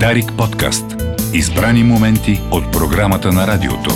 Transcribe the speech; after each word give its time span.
Дарик 0.00 0.32
подкаст. 0.38 0.84
Избрани 1.34 1.84
моменти 1.84 2.40
от 2.50 2.72
програмата 2.72 3.32
на 3.32 3.46
радиото. 3.46 3.90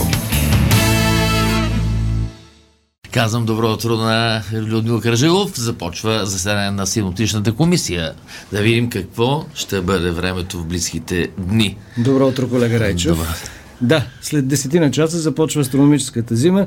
Казвам 3.13 3.47
добро 3.47 3.73
утро 3.73 3.97
на 3.97 4.43
Людмил 4.53 5.01
Кръжилов. 5.01 5.61
Започва 5.61 6.27
заседание 6.27 6.71
на 6.71 6.87
синоптичната 6.87 7.53
комисия. 7.53 8.13
Да 8.53 8.63
видим 8.63 8.91
какво 8.91 9.45
ще 9.55 9.81
бъде 9.81 10.11
времето 10.11 10.59
в 10.59 10.67
близките 10.67 11.29
дни. 11.39 11.77
Добро 11.97 12.29
утро, 12.29 12.49
колега 12.49 12.81
Райчев. 12.81 13.17
Добро. 13.17 13.27
Да, 13.81 14.05
след 14.23 14.49
десетина 14.49 14.91
часа 14.91 15.19
започва 15.19 15.61
астрономическата 15.61 16.37
зима. 16.37 16.67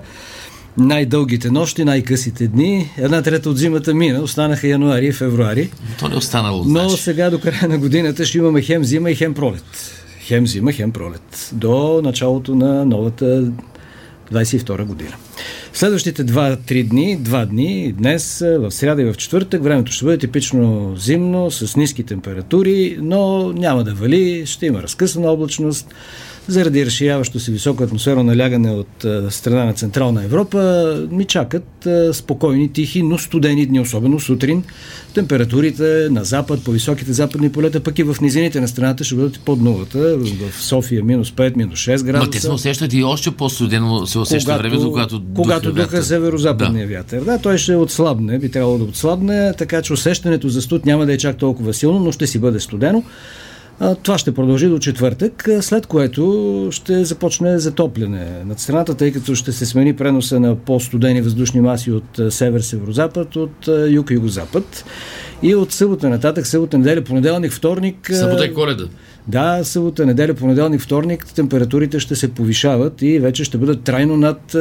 Най-дългите 0.78 1.52
нощи, 1.52 1.84
най-късите 1.84 2.48
дни. 2.48 2.90
Една 2.98 3.22
трета 3.22 3.50
от 3.50 3.58
зимата 3.58 3.94
мина, 3.94 4.22
останаха 4.22 4.68
януари 4.68 5.06
и 5.06 5.12
февруари. 5.12 5.70
То 6.00 6.08
не 6.08 6.14
е 6.14 6.18
останало, 6.18 6.58
Но 6.58 6.64
значи. 6.64 7.04
сега 7.04 7.30
до 7.30 7.40
края 7.40 7.68
на 7.70 7.78
годината 7.78 8.26
ще 8.26 8.38
имаме 8.38 8.62
хем 8.62 8.84
зима 8.84 9.12
и 9.12 9.16
хем 9.16 9.34
пролет. 9.34 9.64
Хем 10.20 10.48
зима, 10.48 10.72
хем 10.72 10.92
пролет. 10.92 11.50
До 11.54 12.02
началото 12.04 12.56
на 12.56 12.86
новата 12.86 13.52
22 14.34 14.84
година. 14.84 15.12
Следващите 15.74 16.26
2-3 16.26 16.90
дни, 16.90 17.20
2 17.20 17.46
дни, 17.46 17.94
днес, 17.98 18.40
в 18.40 18.72
сряда 18.72 19.02
и 19.02 19.06
в 19.06 19.18
четвъртък, 19.18 19.64
времето 19.64 19.92
ще 19.92 20.06
бъде 20.06 20.18
типично 20.18 20.94
зимно, 20.98 21.52
с 21.52 21.76
ниски 21.76 22.04
температури, 22.04 22.98
но 23.02 23.52
няма 23.54 23.84
да 23.84 23.94
вали, 23.94 24.46
ще 24.46 24.66
има 24.66 24.84
разкъсана 24.84 25.32
облачност. 25.32 25.88
Заради 26.48 26.86
разширяващо 26.86 27.40
се 27.40 27.52
високо 27.52 27.84
атмосферно 27.84 28.24
налягане 28.24 28.72
от 28.72 29.06
страна 29.30 29.66
на 29.66 29.74
Централна 29.74 30.24
Европа, 30.24 30.96
ми 31.12 31.26
чакат 31.26 31.88
спокойни, 32.12 32.74
тихи, 32.74 33.04
но 33.04 33.18
студени 33.18 33.66
дни, 33.66 33.80
особено 33.80 34.20
сутрин. 34.20 34.64
Температурите 35.14 36.08
на 36.12 36.24
запад, 36.24 36.64
по 36.64 36.72
високите 36.72 37.14
западни 37.14 37.52
полета, 37.52 37.80
пък 37.80 38.00
и 38.00 38.04
в 38.04 38.18
низините 38.22 38.62
на 38.62 38.68
страната 38.68 39.04
ще 39.04 39.16
бъдат 39.16 39.40
под 39.40 39.62
нулата. 39.62 40.18
В 40.18 40.64
София 40.64 41.04
минус 41.04 41.32
5, 41.32 41.58
минус 41.58 41.80
6 41.80 42.04
градуса. 42.04 42.26
Ма 42.26 42.32
те 42.32 42.40
се 42.40 42.52
усещат 42.52 42.94
и 42.94 43.04
още 43.04 43.32
по-студено 43.32 44.08
се 44.08 44.20
усеща 44.20 44.58
времето, 44.58 44.92
когато 44.92 45.22
когато 45.36 45.72
духа 45.72 45.84
духа 45.84 46.04
северо-западния 46.04 46.88
да. 46.88 46.94
вятър. 46.94 47.22
Да, 47.22 47.38
той 47.38 47.58
ще 47.58 47.76
отслабне, 47.76 48.40
би 48.40 48.52
трябвало 48.52 48.78
да 48.78 48.84
отслабне, 48.84 49.54
така 49.58 49.82
че 49.82 49.94
усещането 49.94 50.50
за 50.50 50.62
студ 50.62 50.86
няма 50.86 51.06
да 51.06 51.14
е 51.14 51.18
чак 51.18 51.38
толкова 51.38 51.74
силно, 51.74 52.00
но 52.00 52.12
ще 52.12 52.28
си 52.28 52.40
бъде 52.40 52.60
студено. 52.60 53.04
Това 54.04 54.18
ще 54.18 54.34
продължи 54.34 54.68
до 54.68 54.80
четвъртък, 54.80 55.50
след 55.62 55.86
което 55.86 56.68
ще 56.72 57.06
започне 57.06 57.60
затопляне 57.60 58.44
над 58.46 58.60
страната, 58.60 58.96
тъй 58.96 59.12
като 59.12 59.36
ще 59.36 59.52
се 59.52 59.66
смени 59.66 59.96
преноса 59.96 60.40
на 60.40 60.56
по-студени 60.56 61.22
въздушни 61.22 61.62
маси 61.62 61.92
от 61.92 62.18
север-северозапад, 62.18 63.36
от 63.36 63.68
а, 63.68 63.90
юг-югозапад. 63.90 64.86
И 65.44 65.56
от 65.56 65.72
събота 65.72 66.10
нататък, 66.10 66.48
събота, 66.48 66.78
неделя, 66.78 67.02
понеделник, 67.02 67.52
вторник. 67.52 68.10
Събота 68.14 68.46
и 68.46 68.54
коледа. 68.54 68.84
да, 69.28 69.60
събота, 69.64 70.06
неделя, 70.06 70.34
понеделник, 70.34 70.82
вторник 70.82 71.26
температурите 71.36 72.00
ще 72.00 72.16
се 72.16 72.32
повишават 72.32 73.02
и 73.02 73.20
вече 73.20 73.44
ще 73.44 73.58
бъдат 73.58 73.84
трайно 73.84 74.18
над 74.18 74.56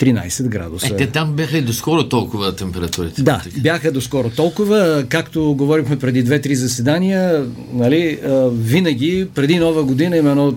10-13 0.00 0.48
градуса. 0.48 0.86
Е, 0.86 0.96
те 0.96 1.06
там 1.06 1.32
бяха 1.32 1.58
и 1.58 1.62
доскоро 1.62 2.08
толкова 2.08 2.56
температурите. 2.56 3.22
Да, 3.22 3.42
бяха 3.62 3.92
доскоро 3.92 4.30
толкова. 4.30 5.04
Както 5.08 5.54
говорихме 5.54 5.98
преди 5.98 6.22
две-три 6.22 6.54
заседания, 6.54 7.46
нали, 7.72 8.18
винаги 8.52 9.28
преди 9.34 9.58
нова 9.58 9.84
година 9.84 10.16
има 10.16 10.30
едно 10.30 10.54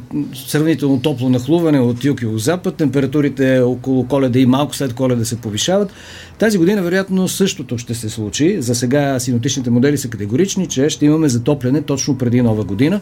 сравнително 0.48 1.02
топло 1.02 1.30
нахлуване 1.30 1.80
от 1.80 2.06
юг 2.06 2.22
и 2.22 2.26
запад. 2.36 2.76
Температурите 2.76 3.60
около 3.60 4.08
коледа 4.08 4.40
и 4.40 4.46
малко 4.46 4.76
след 4.76 4.94
коледа 4.94 5.26
се 5.26 5.42
повишават. 5.42 5.92
Тази 6.40 6.58
година, 6.58 6.82
вероятно, 6.82 7.28
същото 7.28 7.78
ще 7.78 7.96
се 7.96 8.10
случи. 8.10 8.62
За 8.62 8.76
сега 8.76 9.20
синоптичните 9.20 9.70
модели 9.70 9.98
са 9.98 10.10
категорични, 10.10 10.68
че 10.68 10.90
ще 10.90 11.06
имаме 11.06 11.30
затопляне 11.30 11.82
точно 11.82 12.18
преди 12.18 12.42
нова 12.42 12.64
година, 12.64 13.02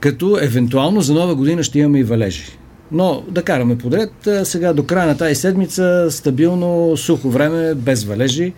като 0.00 0.38
евентуално 0.42 1.00
за 1.00 1.14
нова 1.14 1.34
година 1.34 1.62
ще 1.62 1.78
имаме 1.78 1.98
и 1.98 2.04
валежи. 2.04 2.44
Но 2.92 3.22
да 3.28 3.42
караме 3.42 3.78
подред. 3.78 4.12
Сега 4.44 4.72
до 4.72 4.86
края 4.86 5.06
на 5.06 5.16
тази 5.16 5.34
седмица 5.34 6.06
стабилно 6.10 6.96
сухо 6.96 7.30
време, 7.30 7.74
без 7.74 8.04
валежи. 8.04 8.52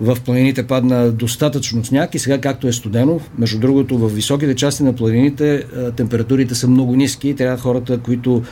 В 0.00 0.18
планините 0.24 0.66
падна 0.66 1.10
достатъчно 1.10 1.84
сняг 1.84 2.14
и 2.14 2.18
сега 2.18 2.38
както 2.38 2.68
е 2.68 2.72
студено, 2.72 3.20
между 3.38 3.58
другото 3.58 3.98
в 3.98 4.08
високите 4.08 4.54
части 4.54 4.82
на 4.82 4.92
планините 4.92 5.64
температурите 5.96 6.54
са 6.54 6.68
много 6.68 6.96
ниски 6.96 7.28
и 7.28 7.34
трябва 7.34 7.58
хората, 7.58 7.98
които 7.98 8.42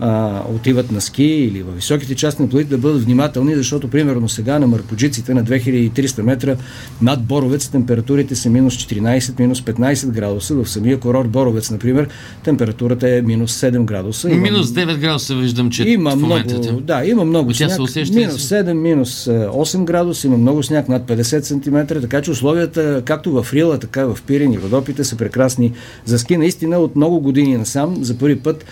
а, 0.00 0.42
отиват 0.48 0.92
на 0.92 1.00
ски 1.00 1.24
или 1.24 1.62
в 1.62 1.72
високите 1.72 2.14
части 2.14 2.42
на 2.42 2.48
планините 2.48 2.70
да 2.70 2.78
бъдат 2.78 3.04
внимателни, 3.04 3.54
защото 3.54 3.88
примерно 3.88 4.28
сега 4.28 4.58
на 4.58 4.66
Маркоджиците 4.66 5.34
на 5.34 5.44
2300 5.44 6.22
метра 6.22 6.56
над 7.02 7.22
Боровец 7.22 7.68
температурите 7.68 8.34
са 8.34 8.50
минус 8.50 8.74
14, 8.76 9.04
минус 9.40 9.60
15 9.60 10.06
градуса. 10.06 10.54
В 10.54 10.66
самия 10.66 11.00
курорт 11.00 11.28
Боровец, 11.28 11.70
например, 11.70 12.08
температурата 12.44 13.08
е 13.08 13.22
минус 13.22 13.52
7 13.54 13.84
градуса. 13.84 14.30
Има- 14.30 14.40
Минус 14.42 14.66
9 14.66 14.96
градуса 14.96 15.34
виждам, 15.34 15.70
че 15.70 15.88
има 15.88 16.10
в 16.10 16.16
момента. 16.16 16.54
много, 16.54 16.80
да, 16.80 17.04
има 17.04 17.24
много 17.24 17.48
Тя 17.48 17.68
се 17.68 17.74
сняг. 17.74 17.80
усеща 17.80 18.14
минус 18.16 18.42
се? 18.42 18.54
7, 18.54 18.72
минус 18.72 19.26
е, 19.26 19.46
8 19.46 19.84
градуса, 19.84 20.26
има 20.26 20.36
много 20.36 20.62
сняг, 20.62 20.88
над 20.88 21.02
50 21.04 21.40
см, 21.88 22.00
така 22.00 22.22
че 22.22 22.30
условията, 22.30 23.02
както 23.04 23.32
в 23.32 23.52
Рила, 23.52 23.78
така 23.78 24.00
и 24.00 24.04
в 24.04 24.18
Пирин 24.26 24.52
и 24.52 24.58
Родопите 24.58 25.04
са 25.04 25.16
прекрасни 25.16 25.72
за 26.04 26.18
ски. 26.18 26.36
Наистина 26.36 26.78
от 26.78 26.96
много 26.96 27.20
години 27.20 27.56
насам, 27.56 27.96
за 28.00 28.18
първи 28.18 28.36
път 28.36 28.64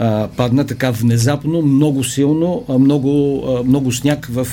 а, 0.00 0.28
падна 0.36 0.66
така 0.66 0.90
внезапно, 0.90 1.62
много 1.62 2.04
силно, 2.04 2.64
много, 2.78 3.42
много 3.66 3.92
сняг 3.92 4.26
в, 4.30 4.46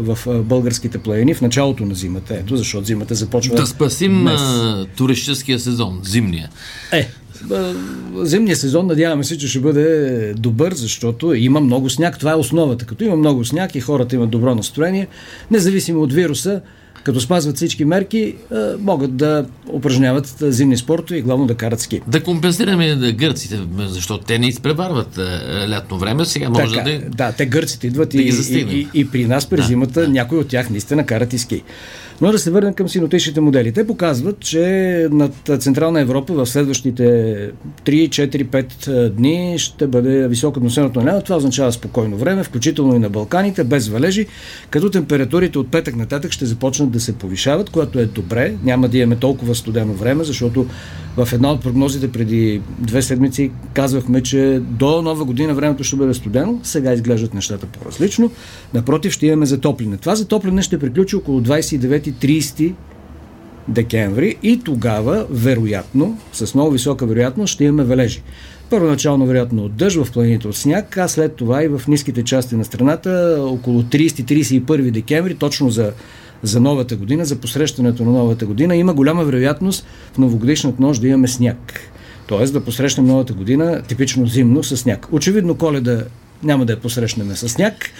в 0.00 0.42
българските 0.42 0.98
планини 0.98 1.34
в 1.34 1.40
началото 1.40 1.84
на 1.84 1.94
зимата. 1.94 2.34
Ето, 2.34 2.56
защото 2.56 2.86
зимата 2.86 3.14
започва 3.14 3.56
Да 3.56 3.66
спасим 3.66 4.20
днес. 4.20 4.40
туристическия 4.96 5.58
сезон, 5.58 6.00
зимния. 6.04 6.50
Е, 6.92 7.08
б- 7.42 7.74
зимния 8.22 8.56
сезон 8.56 8.86
надяваме 8.86 9.24
се, 9.24 9.38
че 9.38 9.48
ще 9.48 9.60
бъде 9.60 10.34
добър, 10.38 10.74
защото 10.74 11.34
има 11.34 11.60
много 11.60 11.90
сняг. 11.90 12.18
Това 12.18 12.32
е 12.32 12.34
основата. 12.34 12.86
Като 12.86 13.04
има 13.04 13.16
много 13.16 13.44
сняг 13.44 13.74
и 13.74 13.80
хората 13.80 14.16
имат 14.16 14.30
добро 14.30 14.54
настроение, 14.54 15.06
независимо 15.50 16.00
от 16.00 16.12
вируса, 16.12 16.60
като 17.04 17.20
спазват 17.20 17.56
всички 17.56 17.84
мерки, 17.84 18.18
е, 18.18 18.34
могат 18.78 19.16
да 19.16 19.46
упражняват 19.72 20.42
е, 20.42 20.52
зимни 20.52 20.76
спортове 20.76 21.18
и 21.18 21.22
главно 21.22 21.46
да 21.46 21.54
карат 21.54 21.80
ски. 21.80 22.00
Да 22.06 22.22
компенсираме 22.22 22.94
да, 22.94 23.12
гърците, 23.12 23.58
защото 23.78 24.24
те 24.24 24.38
не 24.38 24.46
изпреварват 24.46 25.18
а, 25.18 25.66
лятно 25.70 25.98
време. 25.98 26.24
Сега 26.24 26.50
може 26.50 26.74
Така, 26.74 26.90
да... 26.90 27.00
да, 27.10 27.32
те 27.32 27.46
гърците 27.46 27.86
идват 27.86 28.08
да 28.08 28.22
и, 28.22 28.28
и, 28.50 28.58
и, 28.58 28.88
и 29.00 29.10
при 29.10 29.26
нас 29.26 29.46
през 29.46 29.60
Да, 29.60 29.66
зимата 29.66 30.00
да. 30.00 30.08
някои 30.08 30.38
от 30.38 30.48
тях 30.48 30.70
наистина 30.70 31.06
карат 31.06 31.32
и 31.32 31.38
ски. 31.38 31.62
Но 32.20 32.32
да 32.32 32.38
се 32.38 32.50
върнем 32.50 32.74
към 32.74 32.88
синотичните 32.88 33.40
модели. 33.40 33.72
Те 33.72 33.86
показват, 33.86 34.40
че 34.40 35.08
над 35.10 35.32
Централна 35.58 36.00
Европа 36.00 36.34
в 36.34 36.46
следващите 36.46 37.02
3, 37.84 38.08
4, 38.08 38.44
5 38.44 39.08
дни 39.08 39.58
ще 39.58 39.86
бъде 39.86 40.28
високо 40.28 40.58
атмосферното 40.58 41.00
налягане. 41.00 41.22
Това 41.22 41.36
означава 41.36 41.72
спокойно 41.72 42.16
време, 42.16 42.44
включително 42.44 42.96
и 42.96 42.98
на 42.98 43.10
Балканите, 43.10 43.64
без 43.64 43.88
валежи, 43.88 44.26
като 44.70 44.90
температурите 44.90 45.58
от 45.58 45.70
петък 45.70 45.96
нататък 45.96 46.32
ще 46.32 46.46
започнат 46.46 46.90
да 46.90 47.00
се 47.00 47.12
повишават, 47.12 47.70
което 47.70 47.98
е 47.98 48.06
добре. 48.06 48.54
Няма 48.64 48.88
да 48.88 48.98
имаме 48.98 49.16
толкова 49.16 49.54
студено 49.54 49.92
време, 49.92 50.24
защото 50.24 50.66
в 51.16 51.28
една 51.32 51.52
от 51.52 51.62
прогнозите 51.62 52.12
преди 52.12 52.62
две 52.78 53.02
седмици 53.02 53.50
казвахме, 53.74 54.22
че 54.22 54.60
до 54.70 55.02
нова 55.02 55.24
година 55.24 55.54
времето 55.54 55.84
ще 55.84 55.96
бъде 55.96 56.14
студено. 56.14 56.60
Сега 56.62 56.92
изглеждат 56.92 57.34
нещата 57.34 57.66
по-различно. 57.66 58.30
Напротив, 58.74 59.12
ще 59.12 59.26
имаме 59.26 59.46
затопляне. 59.46 59.96
Това 59.96 60.14
затопляне 60.14 60.62
ще 60.62 60.78
приключи 60.78 61.16
около 61.16 61.40
29-30 62.12 62.74
декември 63.68 64.36
и 64.42 64.60
тогава, 64.60 65.26
вероятно, 65.30 66.18
с 66.32 66.54
много 66.54 66.70
висока 66.70 67.06
вероятност, 67.06 67.52
ще 67.52 67.64
имаме 67.64 67.84
валежи. 67.84 68.22
Първоначално, 68.70 69.26
вероятно, 69.26 69.64
от 69.64 69.76
дъжд 69.76 70.04
в 70.04 70.12
планините 70.12 70.48
от 70.48 70.56
сняг, 70.56 70.98
а 70.98 71.08
след 71.08 71.34
това 71.34 71.64
и 71.64 71.68
в 71.68 71.82
ниските 71.88 72.24
части 72.24 72.56
на 72.56 72.64
страната, 72.64 73.38
около 73.40 73.82
30-31 73.82 74.90
декември, 74.90 75.34
точно 75.34 75.70
за, 75.70 75.92
за 76.42 76.60
новата 76.60 76.96
година, 76.96 77.24
за 77.24 77.36
посрещането 77.36 78.04
на 78.04 78.10
новата 78.10 78.46
година, 78.46 78.76
има 78.76 78.94
голяма 78.94 79.24
вероятност 79.24 79.86
в 80.12 80.18
новогодишната 80.18 80.82
нощ 80.82 81.00
да 81.00 81.08
имаме 81.08 81.28
сняг. 81.28 81.80
Тоест 82.26 82.52
да 82.52 82.64
посрещнем 82.64 83.06
новата 83.06 83.32
година 83.32 83.82
типично 83.88 84.26
зимно 84.26 84.62
с 84.62 84.76
сняг. 84.76 85.08
Очевидно 85.12 85.54
коледа 85.54 86.04
няма 86.44 86.64
да 86.64 86.72
я 86.72 86.80
посрещнем 86.80 87.36
с 87.36 87.48
сняг. 87.48 87.90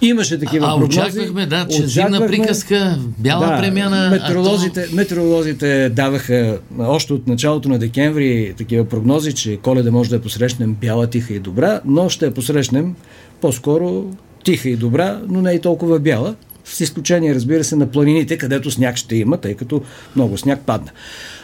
Имаше 0.00 0.38
такива 0.38 0.66
А, 0.66 0.70
прогнози. 0.70 1.00
очаквахме, 1.00 1.46
да, 1.46 1.66
че 1.68 1.86
зимна 1.86 2.08
Очаквахме. 2.08 2.26
приказка, 2.28 2.98
бяла 3.18 3.58
премяна, 3.60 4.06
а 4.06 4.10
Метеоролозите, 4.10 4.88
метеоролозите 4.92 5.88
даваха 5.88 6.58
още 6.78 7.12
от 7.12 7.26
началото 7.28 7.68
на 7.68 7.78
декември 7.78 8.54
такива 8.58 8.84
прогнози, 8.84 9.32
че 9.32 9.56
коледа 9.56 9.90
може 9.90 10.10
да 10.10 10.16
я 10.16 10.22
посрещнем 10.22 10.74
бяла, 10.74 11.06
тиха 11.06 11.34
и 11.34 11.38
добра, 11.38 11.80
но 11.84 12.08
ще 12.08 12.24
я 12.24 12.34
посрещнем 12.34 12.94
по-скоро 13.40 14.04
тиха 14.44 14.68
и 14.68 14.76
добра, 14.76 15.20
но 15.28 15.42
не 15.42 15.52
и 15.52 15.60
толкова 15.60 15.98
бяла. 15.98 16.34
С 16.64 16.80
изключение, 16.80 17.34
разбира 17.34 17.64
се, 17.64 17.76
на 17.76 17.86
планините, 17.86 18.38
където 18.38 18.70
сняг 18.70 18.96
ще 18.96 19.16
има, 19.16 19.36
тъй 19.36 19.54
като 19.54 19.82
много 20.16 20.38
сняг 20.38 20.60
падна. 20.66 20.90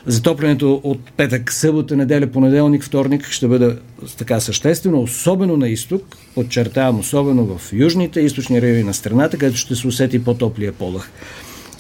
Затоплянето 0.07 0.81
от 0.85 1.01
петък, 1.17 1.53
събота, 1.53 1.97
неделя, 1.97 2.27
понеделник, 2.27 2.85
вторник 2.85 3.29
ще 3.29 3.49
бъде 3.49 3.77
така 4.19 4.41
съществено, 4.41 5.03
особено 5.03 5.57
на 5.57 5.69
изток, 5.69 6.17
подчертавам, 6.35 6.99
особено 6.99 7.59
в 7.59 7.73
южните, 7.73 8.21
източни 8.21 8.63
райони 8.63 8.83
на 8.83 8.95
страната, 8.95 9.39
където 9.39 9.59
ще 9.59 9.75
се 9.75 9.87
усети 9.87 10.25
по-топлия 10.25 10.73
полъх 10.73 11.11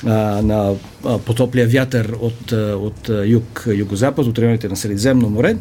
а, 0.06 0.10
на 0.42 0.74
потоплия 1.26 1.68
вятър 1.68 2.16
от, 2.20 2.52
от 2.52 3.10
юг, 3.26 3.68
югозапад, 3.76 4.26
от 4.26 4.38
районите 4.38 4.68
на 4.68 4.76
Средиземно 4.76 5.28
море. 5.28 5.56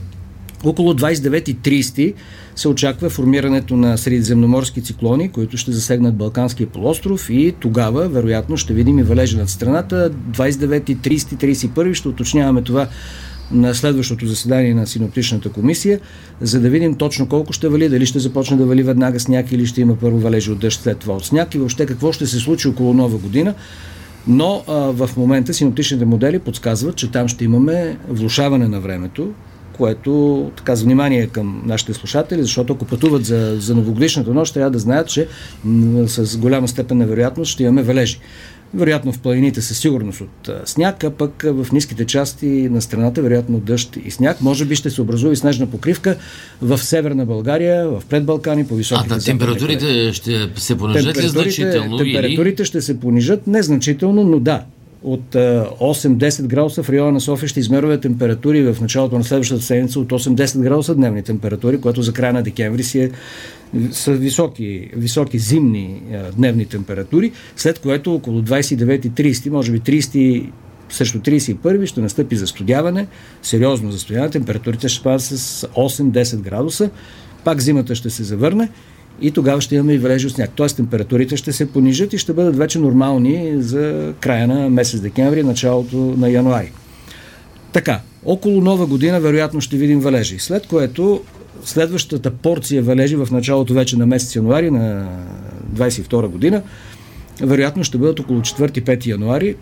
Около 0.63 0.93
29 0.93 1.49
и 1.49 1.83
30 1.83 2.13
се 2.55 2.67
очаква 2.67 3.09
формирането 3.09 3.77
на 3.77 3.97
средиземноморски 3.97 4.81
циклони, 4.81 5.29
които 5.29 5.57
ще 5.57 5.71
засегнат 5.71 6.15
Балканския 6.15 6.67
полуостров 6.67 7.29
и 7.29 7.53
тогава, 7.59 8.09
вероятно, 8.09 8.57
ще 8.57 8.73
видим 8.73 8.99
и 8.99 9.03
валежи 9.03 9.37
над 9.37 9.49
страната. 9.49 10.11
29, 10.31 10.97
30, 10.97 11.17
31 11.17 11.93
ще 11.93 12.07
уточняваме 12.07 12.61
това 12.61 12.87
на 13.51 13.75
следващото 13.75 14.27
заседание 14.27 14.73
на 14.73 14.87
синоптичната 14.87 15.49
комисия, 15.49 15.99
за 16.41 16.59
да 16.59 16.69
видим 16.69 16.95
точно 16.95 17.27
колко 17.27 17.53
ще 17.53 17.69
вали, 17.69 17.89
дали 17.89 18.05
ще 18.05 18.19
започне 18.19 18.57
да 18.57 18.65
вали 18.65 18.83
веднага 18.83 19.19
сняг 19.19 19.51
или 19.51 19.65
ще 19.65 19.81
има 19.81 19.95
първо 19.95 20.19
валежи 20.19 20.51
от 20.51 20.59
дъжд, 20.59 20.81
след 20.81 20.97
това 20.97 21.15
от 21.15 21.25
сняг 21.25 21.55
и 21.55 21.57
въобще 21.57 21.85
какво 21.85 22.11
ще 22.11 22.27
се 22.27 22.39
случи 22.39 22.67
около 22.67 22.93
нова 22.93 23.17
година. 23.17 23.53
Но 24.27 24.63
а, 24.67 24.73
в 24.73 25.09
момента 25.17 25.53
синоптичните 25.53 26.05
модели 26.05 26.39
подсказват, 26.39 26.95
че 26.95 27.11
там 27.11 27.27
ще 27.27 27.43
имаме 27.43 27.97
влушаване 28.09 28.67
на 28.67 28.79
времето, 28.79 29.33
което 29.79 30.51
така 30.57 30.75
за 30.75 30.83
внимание 30.83 31.27
към 31.27 31.61
нашите 31.65 31.93
слушатели, 31.93 32.41
защото 32.41 32.73
ако 32.73 32.85
пътуват 32.85 33.25
за, 33.25 33.55
за 33.59 33.75
новогодишната 33.75 34.33
нощ, 34.33 34.53
трябва 34.53 34.71
да 34.71 34.79
знаят, 34.79 35.07
че 35.07 35.27
с 36.05 36.37
голяма 36.37 36.67
степен 36.67 36.97
на 36.97 37.05
вероятност 37.05 37.51
ще 37.51 37.63
имаме 37.63 37.83
валежи. 37.83 38.19
Вероятно 38.73 39.11
в 39.11 39.19
планините 39.19 39.61
със 39.61 39.77
сигурност 39.77 40.21
от 40.21 40.49
сняг, 40.65 41.03
а 41.03 41.09
пък 41.11 41.45
в 41.45 41.67
ниските 41.71 42.05
части 42.05 42.45
на 42.45 42.81
страната 42.81 43.21
вероятно 43.21 43.59
дъжд 43.59 43.97
и 44.05 44.11
сняг. 44.11 44.41
Може 44.41 44.65
би 44.65 44.75
ще 44.75 44.89
се 44.89 45.01
образува 45.01 45.33
и 45.33 45.35
снежна 45.35 45.67
покривка 45.67 46.15
в 46.61 46.77
северна 46.77 47.25
България, 47.25 47.89
в 47.89 48.03
предбалкани, 48.09 48.67
по 48.67 48.75
високите 48.75 49.13
А 49.13 49.17
да, 49.17 49.25
температурите 49.25 50.13
ще 50.13 50.49
се 50.55 50.77
понижат 50.77 51.17
ли 51.17 51.27
значително? 51.27 51.97
Температурите 51.97 52.61
или? 52.61 52.65
ще 52.65 52.81
се 52.81 52.99
понижат 52.99 53.47
незначително, 53.47 54.23
но 54.23 54.39
да, 54.39 54.63
от 55.03 55.31
8-10 55.31 56.47
градуса 56.47 56.83
в 56.83 56.89
района 56.89 57.11
на 57.11 57.21
София 57.21 57.49
ще 57.49 57.59
измерва 57.59 57.99
температури 57.99 58.73
в 58.73 58.81
началото 58.81 59.17
на 59.17 59.23
следващата 59.23 59.63
седмица. 59.63 59.99
От 59.99 60.09
8-10 60.09 60.61
градуса 60.61 60.95
дневни 60.95 61.23
температури, 61.23 61.81
което 61.81 62.01
за 62.01 62.13
края 62.13 62.33
на 62.33 62.43
декември 62.43 62.83
си 62.83 62.99
е, 62.99 63.11
са 63.91 64.11
високи, 64.11 64.89
високи 64.95 65.39
зимни 65.39 66.01
дневни 66.37 66.65
температури, 66.65 67.31
след 67.55 67.79
което 67.79 68.15
около 68.15 68.41
29-30, 68.41 69.49
може 69.49 69.71
би 69.71 69.79
30 69.79 70.49
срещу 70.89 71.19
31 71.19 71.85
ще 71.85 72.01
настъпи 72.01 72.35
застудяване, 72.35 73.07
сериозно 73.41 73.91
застудяване, 73.91 74.31
температурите 74.31 74.87
ще 74.87 74.99
спадат 74.99 75.21
с 75.21 75.67
8-10 75.67 76.37
градуса, 76.37 76.89
пак 77.43 77.61
зимата 77.61 77.95
ще 77.95 78.09
се 78.09 78.23
завърне 78.23 78.69
и 79.21 79.31
тогава 79.31 79.61
ще 79.61 79.75
имаме 79.75 79.93
и 79.93 79.97
валежи 79.97 80.29
сняг. 80.29 80.51
Тоест 80.55 80.75
температурите 80.75 81.37
ще 81.37 81.51
се 81.51 81.71
понижат 81.71 82.13
и 82.13 82.17
ще 82.17 82.33
бъдат 82.33 82.57
вече 82.57 82.79
нормални 82.79 83.53
за 83.57 84.13
края 84.19 84.47
на 84.47 84.69
месец 84.69 85.01
декември, 85.01 85.43
началото 85.43 85.97
на 85.97 86.29
януари. 86.29 86.71
Така, 87.73 88.01
около 88.25 88.61
нова 88.61 88.85
година 88.85 89.19
вероятно 89.19 89.61
ще 89.61 89.77
видим 89.77 89.99
валежи, 89.99 90.39
след 90.39 90.67
което 90.67 91.21
следващата 91.63 92.31
порция 92.31 92.83
валежи 92.83 93.15
в 93.15 93.27
началото 93.31 93.73
вече 93.73 93.97
на 93.97 94.05
месец 94.05 94.35
януари 94.35 94.71
на 94.71 95.09
22 95.75 96.27
година 96.27 96.61
вероятно 97.41 97.83
ще 97.83 97.97
бъдат 97.97 98.19
около 98.19 98.39
4-5 98.39 99.05
януари, 99.05 99.55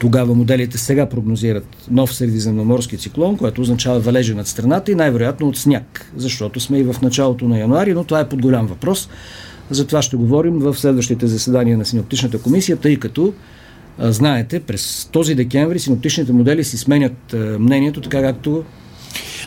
тогава 0.00 0.34
моделите 0.34 0.78
сега 0.78 1.06
прогнозират 1.06 1.66
нов 1.90 2.14
средиземноморски 2.14 2.96
циклон, 2.96 3.36
което 3.36 3.60
означава 3.60 4.00
валежи 4.00 4.34
над 4.34 4.46
страната 4.46 4.92
и 4.92 4.94
най-вероятно 4.94 5.48
от 5.48 5.56
сняг, 5.56 6.12
защото 6.16 6.60
сме 6.60 6.78
и 6.78 6.82
в 6.82 6.96
началото 7.02 7.48
на 7.48 7.58
януари, 7.58 7.94
но 7.94 8.04
това 8.04 8.20
е 8.20 8.28
под 8.28 8.42
голям 8.42 8.66
въпрос. 8.66 9.08
За 9.70 9.86
това 9.86 10.02
ще 10.02 10.16
говорим 10.16 10.58
в 10.58 10.74
следващите 10.74 11.26
заседания 11.26 11.78
на 11.78 11.84
синоптичната 11.84 12.42
комисия, 12.42 12.76
тъй 12.76 12.96
като 12.96 13.32
знаете, 13.98 14.60
през 14.60 15.08
този 15.12 15.34
декември 15.34 15.78
синоптичните 15.78 16.32
модели 16.32 16.64
си 16.64 16.78
сменят 16.78 17.36
мнението, 17.58 18.00
така 18.00 18.22
както 18.22 18.64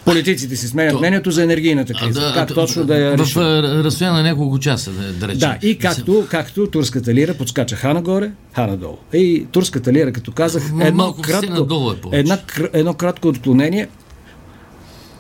Политиците 0.06 0.56
си 0.56 0.68
сменят 0.68 1.00
мнението 1.00 1.32
за 1.32 1.44
енергийната 1.44 1.94
криза. 1.94 2.22
Да, 2.22 2.34
как 2.34 2.54
точно 2.54 2.86
да 2.86 2.98
я? 2.98 3.18
В 3.18 3.38
разстояние 3.84 4.22
на 4.22 4.30
няколко 4.30 4.60
часа, 4.60 4.92
да, 4.92 5.14
да 5.14 5.28
речем. 5.28 5.40
Да, 5.40 5.58
и 5.62 5.78
както, 5.78 6.26
както 6.30 6.68
турската 6.68 7.14
лира 7.14 7.34
подскача 7.34 7.76
ха 7.76 7.94
нагоре, 7.94 8.32
ха 8.54 8.68
надолу. 8.68 8.98
И 9.14 9.48
турската 9.52 9.94
лира, 9.94 10.12
като 10.12 10.32
казах, 10.32 10.64
едно 10.82 11.14
кратко, 11.14 11.96
е 12.12 12.20
една, 12.20 12.38
едно 12.74 12.94
кратко 12.94 13.28
отклонение 13.28 13.88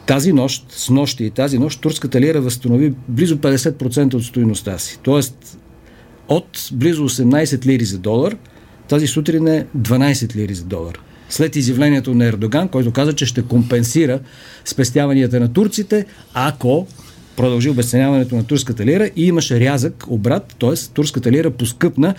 тази 0.06 0.34
нощ, 0.34 0.66
с 0.70 0.90
нощи 0.90 1.26
и 1.26 1.30
тази 1.30 1.60
нощ, 1.60 1.82
турската 1.82 2.22
лира 2.22 2.42
възстанови 2.42 2.94
близо 3.08 3.38
50% 3.38 4.14
от 4.14 4.24
стоиността 4.24 4.78
си. 4.78 5.00
Тоест, 5.04 5.60
от 6.28 6.70
близо 6.72 7.10
18 7.10 7.66
лири 7.66 7.86
за 7.86 7.98
долар, 7.98 8.38
тази 8.88 9.08
сутрин 9.08 9.48
е 9.48 9.66
12 9.78 10.36
лири 10.36 10.54
за 10.54 10.64
долар 10.64 11.00
след 11.30 11.56
изявлението 11.56 12.16
на 12.16 12.26
Ердоган, 12.26 12.68
който 12.68 12.92
каза, 12.92 13.14
че 13.14 13.26
ще 13.26 13.42
компенсира 13.42 14.20
спестяванията 14.66 15.40
на 15.40 15.54
турците, 15.54 16.06
ако 16.34 16.88
продължи 17.36 17.70
обесценяването 17.70 18.36
на 18.36 18.44
турската 18.44 18.86
лира 18.86 19.10
и 19.16 19.28
имаше 19.28 19.60
рязък 19.60 20.06
обрат, 20.08 20.56
т.е. 20.60 20.94
турската 20.94 21.32
лира 21.32 21.52
поскъпна 21.52 22.16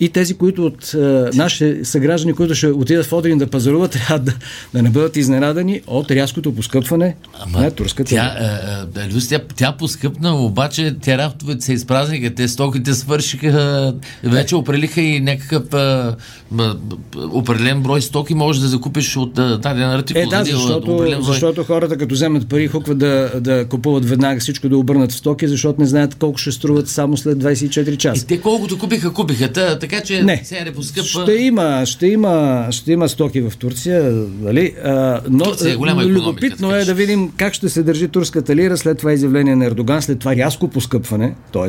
и 0.00 0.08
тези, 0.08 0.34
които 0.34 0.66
от 0.66 0.94
е, 0.94 0.98
нашите 1.34 1.84
съграждани, 1.84 2.32
които 2.32 2.54
ще 2.54 2.66
отидат 2.66 3.06
в 3.06 3.12
Одрин 3.12 3.38
да 3.38 3.46
пазаруват, 3.46 3.90
трябва 4.06 4.18
да, 4.18 4.32
да 4.74 4.82
не 4.82 4.90
бъдат 4.90 5.16
изненадани 5.16 5.80
от 5.86 6.10
рязкото 6.10 6.54
поскъпване 6.54 7.16
Ама, 7.40 7.60
на 7.60 7.70
турската 7.70 8.10
тя, 8.10 8.36
е, 8.94 9.00
е, 9.00 9.20
тя, 9.28 9.40
тя 9.56 9.72
поскъпна, 9.72 10.36
обаче 10.36 10.96
те 11.02 11.18
рафтовете 11.18 11.64
се 11.64 11.72
изпразниха, 11.72 12.34
те 12.34 12.48
стоките 12.48 12.94
свършиха, 12.94 13.94
вече 14.24 14.56
определиха 14.56 15.00
и 15.00 15.20
някакъв 15.20 15.64
е, 15.74 16.12
определен 17.16 17.82
брой 17.82 18.02
стоки 18.02 18.34
може 18.34 18.60
да 18.60 18.68
закупиш 18.68 19.16
от 19.16 19.34
даден 19.34 19.90
артикул. 19.90 20.20
Е, 20.20 20.26
да, 20.26 20.44
защото, 20.44 20.96
брой... 20.96 21.16
защото 21.20 21.64
хората 21.64 21.96
като 21.96 22.14
вземат 22.14 22.48
пари, 22.48 22.66
хукват 22.66 22.98
да, 22.98 23.30
да 23.40 23.66
купуват 23.68 24.08
веднага 24.08 24.40
всичко 24.40 24.68
да 24.68 24.78
обърнат 24.78 25.12
в 25.12 25.14
стоки, 25.14 25.48
защото 25.48 25.80
не 25.80 25.86
знаят 25.86 26.14
колко 26.14 26.38
ще 26.38 26.52
струват 26.52 26.88
само 26.88 27.16
след 27.16 27.38
24 27.38 27.96
часа. 27.96 28.24
И 28.24 28.26
те 28.26 28.40
колкото 28.40 28.78
купиха, 28.78 29.12
купиха. 29.12 29.52
Та, 29.52 29.78
така 29.88 30.02
че 30.02 30.22
не, 30.22 30.40
сега 30.44 30.64
не 30.64 30.72
поскъпва. 30.72 31.22
Ще 31.22 31.32
има, 31.32 31.86
ще 31.86 32.06
има, 32.06 32.66
ще 32.70 32.92
има 32.92 33.08
стоки 33.08 33.40
в 33.40 33.52
Турция, 33.58 34.02
нали? 34.40 34.74
А, 34.84 35.20
но 35.30 35.44
Турция 35.44 35.72
е 35.72 35.76
голяма 35.76 36.04
любопитно 36.04 36.74
е 36.74 36.84
да 36.84 36.94
видим 36.94 37.32
как 37.36 37.54
ще 37.54 37.68
се 37.68 37.82
държи 37.82 38.08
турската 38.08 38.56
лира 38.56 38.76
след 38.76 38.98
това 38.98 39.12
изявление 39.12 39.56
на 39.56 39.66
Ердоган, 39.66 40.02
след 40.02 40.18
това 40.18 40.36
рязко 40.36 40.68
поскъпване, 40.68 41.34
т.е. 41.52 41.68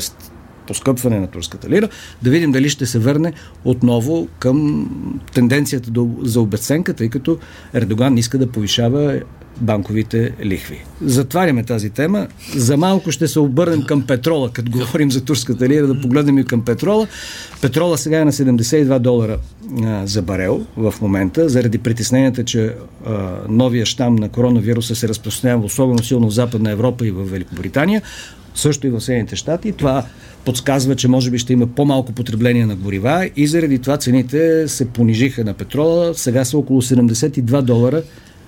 поскъпване 0.68 1.20
на 1.20 1.28
турската 1.28 1.70
лира, 1.70 1.90
да 2.22 2.30
видим 2.30 2.52
дали 2.52 2.70
ще 2.70 2.86
се 2.86 3.00
върне 3.00 3.34
отново 3.66 4.28
към 4.40 4.90
тенденцията 5.34 5.92
за 6.22 6.42
обесценка, 6.42 6.94
тъй 6.94 7.10
като 7.10 7.38
Ердоган 7.74 8.18
иска 8.18 8.38
да 8.38 8.48
повишава 8.48 9.20
банковите 9.62 10.32
лихви. 10.46 10.84
Затваряме 11.02 11.64
тази 11.64 11.90
тема. 11.90 12.28
За 12.56 12.78
малко 12.78 13.12
ще 13.12 13.28
се 13.28 13.40
обърнем 13.40 13.84
към 13.84 14.02
петрола, 14.02 14.50
като 14.54 14.72
говорим 14.72 15.12
за 15.12 15.26
турската 15.26 15.70
лира, 15.70 15.88
да 15.88 16.02
погледнем 16.02 16.38
и 16.38 16.46
към 16.46 16.66
петрола. 16.66 17.08
Петрола 17.62 17.98
сега 17.98 18.20
е 18.20 18.26
на 18.26 18.32
72 18.32 19.00
долара 19.00 19.38
а, 19.84 20.08
за 20.08 20.22
барел 20.22 20.66
в 20.78 20.94
момента, 21.02 21.50
заради 21.50 21.78
притесненията, 21.78 22.46
че 22.46 22.74
а, 23.06 23.38
новия 23.50 23.86
щам 23.86 24.16
на 24.16 24.30
коронавируса 24.30 24.96
се 24.96 25.08
разпространява 25.08 25.66
особено 25.66 26.04
силно 26.04 26.28
в 26.28 26.34
Западна 26.34 26.72
Европа 26.72 27.08
и 27.08 27.12
в 27.12 27.24
Великобритания, 27.24 28.02
също 28.58 28.88
и 28.88 28.90
в 28.90 29.02
Съединените 29.02 29.36
щати. 29.36 29.72
Това 29.72 30.06
подсказва, 30.46 30.96
че 30.96 31.08
може 31.08 31.32
би 31.32 31.38
ще 31.38 31.54
има 31.54 31.68
по-малко 31.68 32.12
потребление 32.12 32.66
на 32.66 32.76
горива 32.76 33.30
и 33.36 33.48
заради 33.48 33.80
това 33.80 33.98
цените 33.98 34.68
се 34.68 34.90
понижиха 34.90 35.44
на 35.44 35.54
петрола. 35.54 36.14
Сега 36.16 36.46
са 36.46 36.58
около 36.58 36.82
72 36.82 37.62
долара 37.62 38.04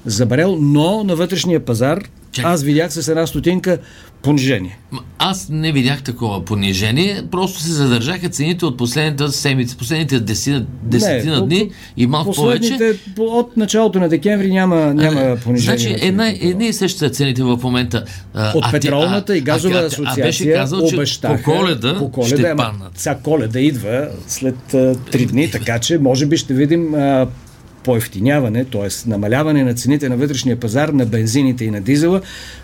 за 0.05 0.25
барел, 0.25 0.57
но 0.61 1.03
на 1.03 1.15
вътрешния 1.15 1.59
пазар 1.59 2.03
Чак. 2.31 2.45
аз 2.45 2.63
видях 2.63 2.93
с 2.93 3.07
една 3.07 3.27
стотинка 3.27 3.77
понижение. 4.21 4.79
Аз 5.19 5.49
не 5.49 5.71
видях 5.71 6.03
такова 6.03 6.45
понижение, 6.45 7.23
просто 7.31 7.59
се 7.59 7.71
задържаха 7.71 8.29
цените 8.29 8.65
от 8.65 8.77
последните 8.77 9.27
седмици, 9.27 9.77
последните 9.77 10.19
десетина, 10.19 10.65
десетина 10.83 11.39
не, 11.39 11.45
дни 11.45 11.71
и 11.97 12.07
малко 12.07 12.31
повече. 12.31 12.77
От 13.17 13.57
началото 13.57 13.99
на 13.99 14.09
декември 14.09 14.51
няма, 14.51 14.93
няма 14.93 15.37
понижение. 15.43 15.77
Значи 15.77 16.07
една, 16.07 16.33
една 16.41 16.65
и 16.65 16.73
съща 16.73 17.09
цените 17.09 17.43
в 17.43 17.59
момента. 17.63 18.03
От 18.55 18.63
а, 18.65 18.71
петролната 18.71 19.33
а, 19.33 19.37
и 19.37 19.41
газова 19.41 19.79
а, 19.79 19.85
асоциация 19.85 20.23
а 20.23 20.27
беше 20.27 20.53
казал, 20.53 20.79
обещаха, 20.93 21.37
че 21.37 21.43
по 21.43 21.51
коледа, 21.51 21.97
по 21.97 22.11
коледа 22.11 22.35
ще 22.35 22.49
ама, 22.49 22.63
паднат. 22.63 22.91
Сега 22.95 23.17
коледа 23.23 23.59
идва 23.59 24.07
след 24.27 24.55
три 25.11 25.25
дни, 25.25 25.51
така 25.51 25.79
че 25.79 25.97
може 25.97 26.25
би 26.25 26.37
ще 26.37 26.53
видим 26.53 26.93
а, 26.93 27.27
поевтиняване, 27.83 28.65
т.е. 28.65 29.09
намаляване 29.09 29.63
на 29.63 29.73
цените 29.73 30.09
на 30.09 30.17
вътрешния 30.17 30.59
пазар 30.59 30.89
на 30.89 31.05
бензините 31.05 31.65
и 31.65 31.71
на 31.71 31.81
дизела, 31.81 32.21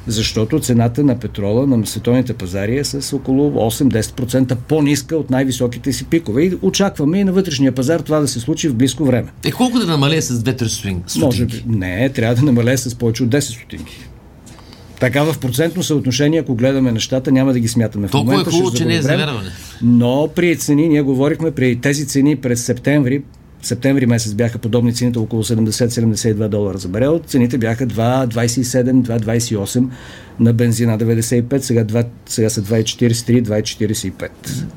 защото 0.08 0.60
цената 0.60 1.04
на 1.04 1.20
петрола 1.20 1.68
на 1.68 1.86
световните 1.86 2.34
пазари 2.34 2.78
е 2.78 2.84
с 2.84 3.16
около 3.16 3.70
8-10% 3.72 4.56
по-ниска 4.56 5.18
от 5.18 5.30
най-високите 5.30 5.94
си 5.94 6.06
пикове. 6.06 6.44
И 6.44 6.58
очакваме 6.62 7.20
и 7.20 7.24
на 7.24 7.34
вътрешния 7.34 7.72
пазар 7.72 8.00
това 8.00 8.20
да 8.20 8.28
се 8.28 8.40
случи 8.40 8.70
в 8.70 8.76
близко 8.76 9.06
време. 9.06 9.28
Е, 9.44 9.52
колко 9.52 9.80
да 9.80 9.86
намалее 9.86 10.22
с 10.22 10.40
2-3 10.40 10.68
стотинки? 10.68 11.20
Може 11.20 11.46
би. 11.46 11.64
Не, 11.68 12.10
трябва 12.10 12.36
да 12.36 12.42
намалее 12.42 12.78
с 12.78 12.96
повече 12.96 13.24
от 13.24 13.30
10 13.30 13.40
стотинки. 13.40 14.08
Така 15.00 15.24
в 15.24 15.40
процентно 15.40 15.84
съотношение, 15.84 16.40
ако 16.40 16.56
гледаме 16.56 16.92
нещата, 16.92 17.32
няма 17.32 17.54
да 17.54 17.60
ги 17.60 17.68
смятаме 17.68 18.08
в 18.08 18.12
Толкова 18.12 18.32
момента. 18.32 18.50
е 18.50 18.54
хубаво, 18.54 18.76
че 18.78 18.86
не 18.86 18.96
е 18.96 19.02
завярване. 19.02 19.50
Но 19.82 20.30
при 20.36 20.58
цени, 20.58 20.88
ние 20.88 21.02
говорихме 21.02 21.52
при 21.52 21.76
тези 21.76 22.08
цени 22.08 22.36
през 22.36 22.66
септември, 22.66 23.24
септември 23.66 24.06
месец 24.06 24.34
бяха 24.34 24.58
подобни 24.58 24.94
цените 24.94 25.20
около 25.20 25.44
70-72 25.44 26.48
долара 26.48 26.78
за 26.78 26.88
барел. 26.88 27.20
Цените 27.28 27.58
бяха 27.58 27.88
2,27, 27.88 28.92
2,28 28.92 29.88
на 30.40 30.54
бензина 30.54 30.98
95, 30.98 31.58
сега, 31.58 31.86
2, 31.86 32.06
сега 32.26 32.50
са 32.50 32.62
2,43, 32.62 33.42
2,45. 33.42 34.30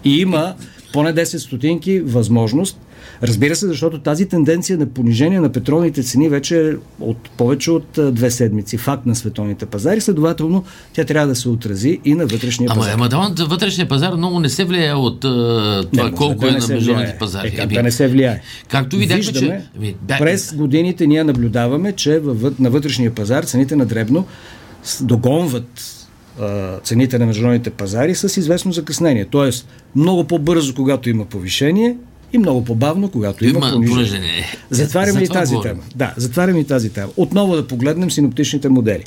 И 0.04 0.20
има 0.20 0.54
поне 0.92 1.14
10 1.14 1.36
стотинки 1.36 2.00
възможност 2.00 2.80
Разбира 3.22 3.56
се, 3.56 3.66
защото 3.66 3.98
тази 3.98 4.28
тенденция 4.28 4.78
на 4.78 4.86
понижение 4.86 5.40
на 5.40 5.52
петролните 5.52 6.02
цени 6.02 6.28
вече 6.28 6.68
е 6.68 6.72
от 7.00 7.30
повече 7.36 7.70
от 7.70 7.98
две 8.12 8.30
седмици 8.30 8.76
факт 8.76 9.06
на 9.06 9.14
световните 9.14 9.66
пазари, 9.66 10.00
следователно 10.00 10.64
тя 10.92 11.04
трябва 11.04 11.28
да 11.28 11.34
се 11.34 11.48
отрази 11.48 12.00
и 12.04 12.14
на 12.14 12.26
вътрешния 12.26 12.70
Ама, 12.70 12.80
пазар. 12.80 12.94
ама 12.94 13.08
да, 13.08 13.46
вътрешния 13.46 13.88
пазар 13.88 14.14
много 14.14 14.40
не 14.40 14.48
се 14.48 14.64
влияе 14.64 14.94
от 14.94 15.20
това 15.20 15.82
може 15.92 16.12
колко 16.12 16.40
да 16.40 16.48
е 16.48 16.50
не 16.50 16.58
на 16.58 16.68
международните 16.68 17.18
пазари. 17.18 17.48
Е, 17.48 17.50
как 17.50 17.64
Еми, 17.64 17.74
да 17.74 17.82
не 17.82 17.90
се 17.90 18.08
влияе. 18.08 18.42
Както 18.68 18.96
видяхме, 18.96 19.22
Виждаме, 19.22 19.66
че... 19.80 19.94
Бях- 20.06 20.18
през 20.18 20.54
годините 20.54 21.06
ние 21.06 21.24
наблюдаваме, 21.24 21.92
че 21.92 22.18
във, 22.18 22.58
на 22.58 22.70
вътрешния 22.70 23.14
пазар 23.14 23.44
цените 23.44 23.76
на 23.76 23.86
дребно 23.86 24.26
догонват 25.00 25.97
цените 26.84 27.18
на 27.18 27.26
международните 27.26 27.70
пазари 27.70 28.14
с 28.14 28.36
известно 28.36 28.72
закъснение. 28.72 29.24
Тоест, 29.24 29.68
много 29.96 30.24
по-бързо, 30.24 30.74
когато 30.74 31.10
има 31.10 31.24
повишение 31.24 31.96
и 32.32 32.38
много 32.38 32.64
по-бавно, 32.64 33.10
когато 33.10 33.44
има, 33.44 33.58
Има 33.58 33.70
понижение. 33.70 34.44
Затваряме 34.70 35.18
За 35.18 35.24
и 35.24 35.28
тази 35.28 35.54
говорим. 35.54 35.72
тема. 35.72 35.82
Да, 35.96 36.14
затваряме 36.16 36.60
и 36.60 36.64
тази 36.64 36.90
тема. 36.90 37.08
Отново 37.16 37.56
да 37.56 37.66
погледнем 37.66 38.10
синоптичните 38.10 38.68
модели. 38.68 39.04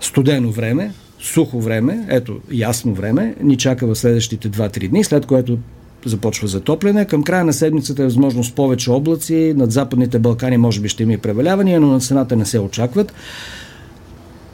Студено 0.00 0.50
време, 0.50 0.92
сухо 1.20 1.60
време, 1.60 2.06
ето, 2.08 2.36
ясно 2.52 2.94
време, 2.94 3.34
ни 3.42 3.56
чака 3.56 3.86
в 3.86 3.94
следващите 3.94 4.50
2-3 4.50 4.88
дни, 4.88 5.04
след 5.04 5.26
което 5.26 5.58
започва 6.04 6.48
затопляне. 6.48 7.04
Към 7.04 7.22
края 7.22 7.44
на 7.44 7.52
седмицата 7.52 8.02
е 8.02 8.04
възможно 8.04 8.44
с 8.44 8.52
повече 8.52 8.90
облаци. 8.90 9.54
Над 9.56 9.72
Западните 9.72 10.18
Балкани 10.18 10.56
може 10.56 10.80
би 10.80 10.88
ще 10.88 11.02
има 11.02 11.12
и 11.12 11.18
превалявания, 11.18 11.80
но 11.80 11.86
на 11.86 12.00
цената 12.00 12.36
не 12.36 12.46
се 12.46 12.58
очакват. 12.58 13.12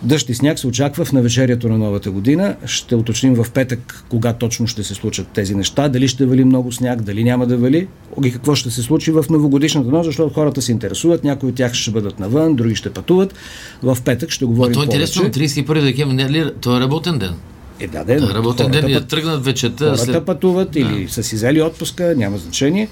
Дъжд 0.05 0.29
и 0.29 0.35
сняг 0.35 0.59
се 0.59 0.67
очаква 0.67 1.05
в 1.05 1.13
навечерието 1.13 1.69
на 1.69 1.79
новата 1.79 2.11
година. 2.11 2.57
Ще 2.67 2.95
уточним 2.95 3.35
в 3.35 3.51
петък 3.51 4.05
кога 4.09 4.33
точно 4.33 4.67
ще 4.67 4.85
се 4.85 4.95
случат 4.95 5.29
тези 5.29 5.55
неща. 5.55 5.89
Дали 5.89 6.09
ще 6.09 6.27
вали 6.27 6.45
много 6.45 6.73
сняг, 6.73 7.03
дали 7.03 7.25
няма 7.25 7.47
да 7.47 7.57
вали 7.57 7.89
и 8.25 8.33
какво 8.33 8.55
ще 8.55 8.71
се 8.71 8.83
случи 8.83 9.11
в 9.11 9.25
новогодишната 9.31 9.91
нощ, 9.91 10.07
защото 10.07 10.35
хората 10.35 10.63
се 10.63 10.73
интересуват. 10.73 11.25
Някои 11.25 11.49
от 11.49 11.55
тях 11.55 11.75
ще 11.75 11.91
бъдат 11.91 12.21
навън, 12.21 12.55
други 12.55 12.75
ще 12.75 12.91
пътуват. 12.91 13.35
В 13.83 13.99
петък 14.05 14.31
ще 14.31 14.45
говорим 14.45 14.75
то 14.75 14.81
е 14.81 14.85
интересно, 14.85 15.23
повече. 15.23 15.41
31 15.41 15.83
декември, 15.83 16.15
не 16.15 16.31
ли, 16.31 16.51
то 16.61 16.77
е 16.77 16.81
работен 16.81 17.19
ден. 17.19 17.35
Е, 17.81 17.87
да, 17.87 18.05
да, 18.05 18.21
Да, 18.21 18.31
е 18.31 18.35
работен 18.35 18.71
ден 18.71 18.89
и 18.89 18.93
да 18.93 19.07
тръгнат 19.07 19.45
вечерта. 19.45 19.85
Хората 19.85 20.05
След... 20.05 20.25
пътуват 20.25 20.77
или 20.77 21.09
са 21.09 21.23
си 21.23 21.37
взели 21.37 21.63
отпуска, 21.63 22.15
няма 22.17 22.39
значение. 22.39 22.89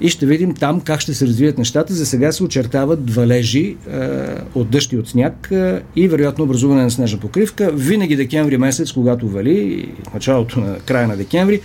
И 0.00 0.08
ще 0.08 0.26
видим 0.26 0.54
там 0.54 0.80
как 0.80 1.00
ще 1.00 1.14
се 1.14 1.26
развият 1.26 1.58
нещата. 1.58 1.94
За 1.94 2.06
сега 2.06 2.32
се 2.32 2.44
очертават 2.44 3.10
валежи 3.10 3.76
е, 3.90 3.98
от 4.54 4.70
дъжд 4.70 4.92
и 4.92 4.96
от 4.96 5.08
сняг 5.08 5.48
е, 5.52 5.82
и 5.96 6.08
вероятно 6.08 6.44
образуване 6.44 6.82
на 6.82 6.90
снежна 6.90 7.20
покривка. 7.20 7.70
Винаги 7.74 8.16
декември 8.16 8.58
месец, 8.58 8.92
когато 8.92 9.28
вали, 9.28 9.88
началото 10.14 10.60
на 10.60 10.78
края 10.78 11.08
на 11.08 11.16
декември, 11.16 11.60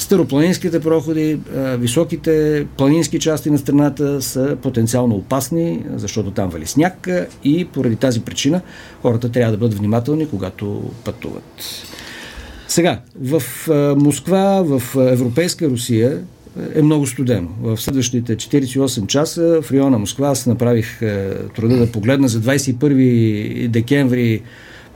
Старопланинските 0.00 0.80
проходи, 0.80 1.30
е, 1.30 1.38
високите 1.76 2.66
планински 2.76 3.20
части 3.20 3.50
на 3.50 3.58
страната 3.58 4.22
са 4.22 4.56
потенциално 4.62 5.14
опасни, 5.14 5.84
защото 5.94 6.30
там 6.30 6.50
вали 6.50 6.66
сняг 6.66 7.06
е, 7.06 7.26
и 7.44 7.64
поради 7.64 7.96
тази 7.96 8.20
причина 8.20 8.60
хората 9.02 9.32
трябва 9.32 9.52
да 9.52 9.58
бъдат 9.58 9.78
внимателни, 9.78 10.28
когато 10.28 10.90
пътуват. 11.04 11.62
Сега, 12.68 13.00
в 13.22 13.42
а, 13.68 13.94
Москва, 13.94 14.62
в 14.64 14.82
Европейска 14.96 15.68
Русия 15.68 16.20
е 16.74 16.82
много 16.82 17.06
студено. 17.06 17.48
В 17.62 17.80
следващите 17.80 18.36
48 18.36 19.06
часа 19.06 19.60
в 19.62 19.72
района 19.72 19.98
Москва 19.98 20.28
аз 20.28 20.46
направих 20.46 21.02
е, 21.02 21.34
труда 21.56 21.76
да 21.76 21.92
погледна 21.92 22.28
за 22.28 22.40
21 22.40 23.68
декември 23.68 24.42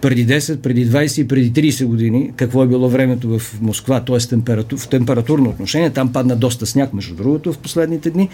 преди 0.00 0.26
10, 0.26 0.56
преди 0.56 0.90
20 0.90 1.20
и 1.20 1.28
преди 1.28 1.72
30 1.72 1.84
години 1.84 2.32
какво 2.36 2.62
е 2.62 2.66
било 2.66 2.88
времето 2.88 3.38
в 3.38 3.60
Москва, 3.60 4.00
т.е. 4.00 4.18
Температур, 4.18 4.78
в 4.78 4.88
температурно 4.88 5.50
отношение. 5.50 5.90
Там 5.90 6.12
падна 6.12 6.36
доста 6.36 6.66
сняг, 6.66 6.92
между 6.92 7.14
другото, 7.14 7.52
в 7.52 7.58
последните 7.58 8.10
дни. 8.10 8.28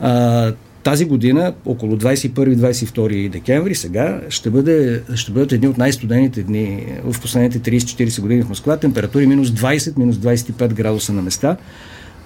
А, 0.00 0.52
тази 0.82 1.04
година, 1.04 1.54
около 1.66 1.96
21-22 1.96 3.28
декември, 3.28 3.74
сега 3.74 4.20
ще, 4.28 4.50
бъде, 4.50 5.02
ще 5.14 5.32
бъдат 5.32 5.52
едни 5.52 5.68
от 5.68 5.78
най-студените 5.78 6.42
дни 6.42 6.86
в 7.04 7.20
последните 7.20 7.70
30-40 7.70 8.20
години 8.20 8.42
в 8.42 8.48
Москва. 8.48 8.76
Температури 8.76 9.26
минус 9.26 9.48
20, 9.48 9.98
минус 9.98 10.16
25 10.16 10.72
градуса 10.72 11.12
на 11.12 11.22
места. 11.22 11.56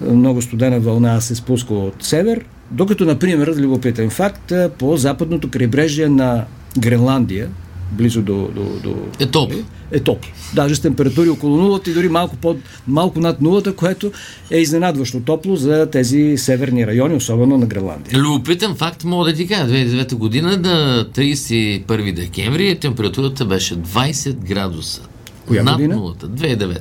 Много 0.01 0.41
студена 0.41 0.79
вълна 0.79 1.21
се 1.21 1.35
спуска 1.35 1.73
от 1.73 1.95
север, 1.99 2.45
докато, 2.71 3.05
например, 3.05 3.47
любопитен 3.47 4.09
факт, 4.09 4.53
по 4.77 4.97
западното 4.97 5.49
крайбрежие 5.49 6.09
на 6.09 6.45
Гренландия, 6.79 7.49
близо 7.91 8.21
до, 8.21 8.49
до, 8.55 8.63
до 8.83 8.95
Е 9.19 9.25
топло. 9.25 9.59
е 9.91 9.99
топло. 9.99 10.31
Даже 10.53 10.75
с 10.75 10.79
температури 10.79 11.29
около 11.29 11.57
нулата 11.57 11.91
и 11.91 11.93
дори 11.93 12.09
малко, 12.09 12.35
под, 12.35 12.57
малко 12.87 13.19
над 13.19 13.41
нулата, 13.41 13.75
което 13.75 14.11
е 14.51 14.57
изненадващо 14.57 15.19
топло 15.19 15.55
за 15.55 15.85
тези 15.85 16.33
северни 16.37 16.87
райони, 16.87 17.15
особено 17.15 17.57
на 17.57 17.65
Гренландия. 17.65 18.19
Любопитен 18.19 18.75
факт 18.75 19.03
мога 19.03 19.25
да 19.25 19.35
ти 19.35 19.47
кажа. 19.47 19.65
2009 19.65 20.15
година 20.15 20.49
на 20.49 21.05
31 21.07 22.13
декември 22.13 22.79
температурата 22.79 23.45
беше 23.45 23.75
20 23.75 24.33
градуса. 24.33 25.01
Коя 25.47 25.63
Над 25.63 25.75
година? 25.75 25.95
нулата. 25.95 26.27
2009. 26.27 26.79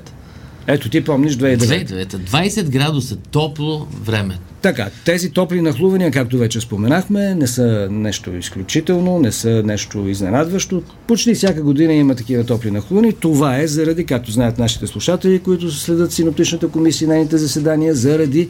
Ето 0.66 0.88
ти 0.90 1.04
помниш 1.04 1.36
2009. 1.36 1.88
2009. 1.88 2.06
20 2.06 2.68
градуса 2.68 3.16
топло 3.16 3.86
време. 4.04 4.38
Така, 4.62 4.90
тези 5.04 5.30
топли 5.30 5.60
нахлувания, 5.60 6.10
както 6.10 6.38
вече 6.38 6.60
споменахме, 6.60 7.34
не 7.34 7.46
са 7.46 7.88
нещо 7.90 8.36
изключително, 8.36 9.18
не 9.18 9.32
са 9.32 9.62
нещо 9.64 10.08
изненадващо. 10.08 10.82
Почти 11.06 11.34
всяка 11.34 11.62
година 11.62 11.92
има 11.92 12.14
такива 12.14 12.44
топли 12.44 12.70
нахлувания. 12.70 13.12
Това 13.12 13.58
е 13.58 13.66
заради, 13.66 14.04
както 14.04 14.30
знаят 14.30 14.58
нашите 14.58 14.86
слушатели, 14.86 15.38
които 15.38 15.70
следят 15.70 16.12
синоптичната 16.12 16.68
комисия 16.68 17.06
и 17.06 17.08
нейните 17.08 17.38
заседания, 17.38 17.94
заради 17.94 18.48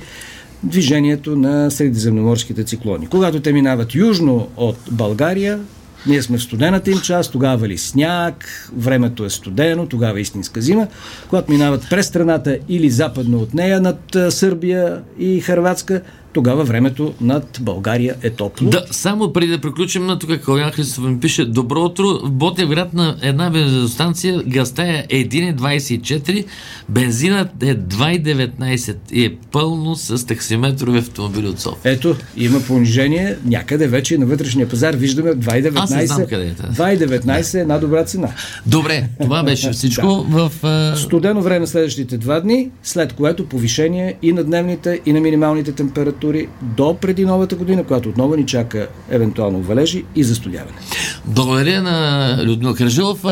движението 0.63 1.37
на 1.37 1.71
средиземноморските 1.71 2.65
циклони. 2.65 3.07
Когато 3.07 3.41
те 3.41 3.53
минават 3.53 3.95
южно 3.95 4.49
от 4.57 4.77
България, 4.91 5.61
ние 6.07 6.23
сме 6.23 6.39
в 6.39 6.43
студената 6.43 6.91
им 6.91 7.01
част, 7.01 7.33
тогава 7.33 7.57
вали 7.57 7.79
сняг, 7.79 8.69
времето 8.77 9.25
е 9.25 9.31
студено, 9.31 9.87
тогава 9.87 10.19
е 10.19 10.23
истинска 10.23 10.61
зима. 10.61 10.87
Когато 11.29 11.53
минават 11.53 11.87
през 11.91 12.07
страната 12.07 12.59
или 12.69 12.91
западно 12.91 13.39
от 13.39 13.55
нея 13.55 13.81
над 13.81 14.17
Сърбия 14.31 15.03
и 15.19 15.41
Харватска, 15.41 16.03
тогава 16.35 16.65
времето 16.65 17.15
над 17.21 17.59
България 17.61 18.15
е 18.23 18.31
топло. 18.31 18.71
Да, 18.71 18.85
само 18.91 19.33
преди 19.33 19.53
да 19.53 19.61
приключим 19.61 20.07
на 20.07 20.19
тук, 20.19 20.41
Калян 20.41 20.71
Христов 20.71 21.05
ми 21.05 21.21
пише 21.21 21.45
Добро 21.45 21.81
утро, 21.81 22.05
в 22.23 22.31
Ботевград 22.31 22.95
на 22.95 23.17
една 23.23 23.51
бензиностанция 23.51 24.43
газта 24.47 24.83
е 24.83 25.07
1,24, 25.09 26.45
бензинът 26.89 27.63
е 27.63 27.77
2,19 27.77 28.97
и 29.13 29.25
е 29.25 29.37
пълно 29.53 29.97
с 29.97 30.27
таксиметрови 30.27 30.99
автомобили 30.99 31.49
от 31.49 31.61
София. 31.61 31.93
Ето, 31.93 32.17
има 32.37 32.61
понижение 32.61 33.37
някъде 33.45 33.89
вече 33.89 34.19
на 34.19 34.27
вътрешния 34.27 34.69
пазар. 34.69 34.95
Виждаме 34.95 35.31
Аз 35.77 35.91
не 35.91 36.07
знам 36.07 36.19
2,19. 36.19 36.29
къде 36.29 36.47
е 36.47 36.55
тази. 36.55 36.79
2,19 36.79 37.55
е 37.55 37.61
една 37.61 37.79
добра 37.79 38.05
цена. 38.05 38.29
Добре, 38.67 39.09
това 39.23 39.43
беше 39.43 39.71
всичко 39.73 40.27
в... 40.29 40.51
а, 40.63 40.97
Студено 40.97 41.43
време 41.43 41.67
следващите 41.67 42.19
два 42.19 42.41
дни, 42.41 42.71
след 42.83 43.13
което 43.13 43.49
повишение 43.49 44.15
и 44.23 44.33
на 44.33 44.45
дневните, 44.45 45.01
и 45.07 45.13
на 45.13 45.21
минималните 45.21 45.73
температури 45.73 46.24
до 46.63 46.97
преди 47.01 47.25
новата 47.25 47.57
година, 47.57 47.85
която 47.85 48.09
отново 48.09 48.37
ни 48.37 48.47
чака 48.47 48.89
евентуално 49.11 49.61
валежи 49.61 50.05
и 50.17 50.25
застудяване. 50.25 50.79
Благодаря 51.27 51.83
на 51.83 52.39
Людмил 52.45 52.75
Кръжилов. 52.75 53.25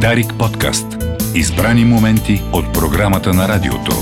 Дарик 0.00 0.34
подкаст. 0.38 0.86
Избрани 1.34 1.84
моменти 1.84 2.42
от 2.52 2.72
програмата 2.72 3.34
на 3.34 3.48
радиото. 3.48 3.92